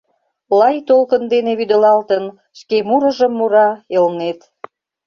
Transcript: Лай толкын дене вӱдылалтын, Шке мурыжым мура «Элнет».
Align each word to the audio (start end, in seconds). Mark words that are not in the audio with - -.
Лай 0.59 0.77
толкын 0.87 1.23
дене 1.33 1.51
вӱдылалтын, 1.59 2.23
Шке 2.59 2.77
мурыжым 2.87 3.33
мура 3.39 3.69
«Элнет». 3.97 4.39